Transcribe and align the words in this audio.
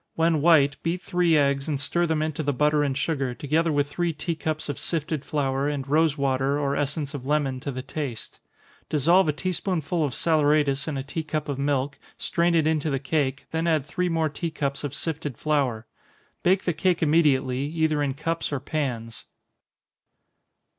When 0.15 0.41
white, 0.41 0.77
beat 0.81 1.03
three 1.03 1.37
eggs, 1.37 1.67
and 1.67 1.79
stir 1.79 2.07
them 2.07 2.23
into 2.23 2.41
the 2.41 2.53
butter 2.53 2.81
and 2.81 2.97
sugar, 2.97 3.35
together 3.35 3.71
with 3.71 3.87
three 3.87 4.13
tea 4.13 4.33
cups 4.33 4.67
of 4.67 4.79
sifted 4.79 5.23
flour, 5.23 5.67
and 5.69 5.87
rosewater 5.87 6.57
or 6.59 6.75
essence 6.75 7.13
of 7.13 7.27
lemon 7.27 7.59
to 7.59 7.71
the 7.71 7.83
taste. 7.83 8.39
Dissolve 8.89 9.29
a 9.29 9.31
tea 9.31 9.51
spoonful 9.51 10.03
of 10.03 10.15
saleratus 10.15 10.87
in 10.87 10.97
a 10.97 11.03
tea 11.03 11.21
cup 11.21 11.47
of 11.47 11.59
milk, 11.59 11.99
strain 12.17 12.55
it 12.55 12.65
into 12.65 12.89
the 12.89 12.97
cake, 12.97 13.45
then 13.51 13.67
add 13.67 13.85
three 13.85 14.09
more 14.09 14.27
tea 14.27 14.49
cups 14.49 14.83
of 14.83 14.95
sifted 14.95 15.37
flour. 15.37 15.85
Bake 16.41 16.63
the 16.63 16.73
cake 16.73 17.03
immediately, 17.03 17.59
either 17.67 18.01
in 18.01 18.15
cups 18.15 18.51
or 18.51 18.59
pans. 18.59 19.25